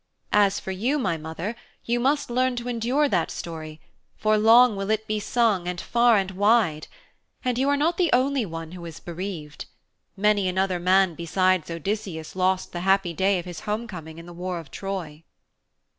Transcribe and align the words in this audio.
As 0.33 0.59
for 0.59 0.71
you, 0.71 0.97
my 0.97 1.15
mother, 1.15 1.55
you 1.85 1.99
must 1.99 2.31
learn 2.31 2.55
to 2.55 2.67
endure 2.67 3.07
that 3.07 3.29
story, 3.29 3.79
for 4.17 4.35
long 4.35 4.75
will 4.75 4.89
it 4.89 5.05
be 5.05 5.19
sung 5.19 5.67
and 5.67 5.79
far 5.79 6.17
and 6.17 6.31
wide. 6.31 6.87
And 7.45 7.55
you 7.59 7.69
are 7.69 7.77
not 7.77 7.97
the 7.97 8.09
only 8.11 8.43
one 8.43 8.71
who 8.71 8.83
is 8.87 8.99
bereaved 8.99 9.65
many 10.17 10.47
another 10.47 10.79
man 10.79 11.13
besides 11.13 11.69
Odysseus 11.69 12.35
lost 12.35 12.71
the 12.71 12.79
happy 12.79 13.13
day 13.13 13.37
of 13.37 13.45
his 13.45 13.59
homecoming 13.59 14.17
in 14.17 14.25
the 14.25 14.33
war 14.33 14.57
of 14.59 14.71
Troy.' 14.71 15.23